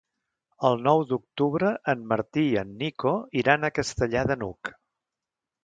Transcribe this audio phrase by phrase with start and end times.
[0.69, 3.13] El nou d'octubre en Martí i en Nico
[3.45, 4.77] iran a Castellar de n'Hug.